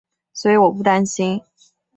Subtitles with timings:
[0.33, 1.39] 所以我不担心